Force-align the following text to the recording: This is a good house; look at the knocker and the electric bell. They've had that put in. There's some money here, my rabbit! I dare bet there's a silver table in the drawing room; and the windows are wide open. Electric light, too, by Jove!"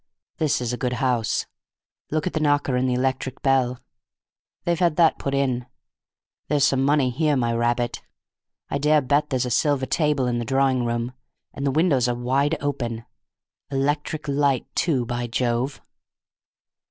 This 0.37 0.61
is 0.61 0.73
a 0.73 0.77
good 0.81 0.93
house; 0.93 1.45
look 2.09 2.25
at 2.25 2.33
the 2.33 2.39
knocker 2.39 2.75
and 2.75 2.89
the 2.89 2.95
electric 2.95 3.43
bell. 3.43 3.77
They've 4.63 4.79
had 4.79 4.95
that 4.95 5.19
put 5.19 5.35
in. 5.35 5.67
There's 6.47 6.63
some 6.63 6.83
money 6.83 7.11
here, 7.11 7.35
my 7.37 7.53
rabbit! 7.53 8.01
I 8.71 8.79
dare 8.79 9.01
bet 9.03 9.29
there's 9.29 9.45
a 9.45 9.51
silver 9.51 9.85
table 9.85 10.25
in 10.25 10.39
the 10.39 10.43
drawing 10.43 10.85
room; 10.85 11.13
and 11.53 11.67
the 11.67 11.69
windows 11.69 12.07
are 12.09 12.15
wide 12.15 12.57
open. 12.61 13.05
Electric 13.69 14.27
light, 14.27 14.65
too, 14.73 15.05
by 15.05 15.27
Jove!" 15.27 15.81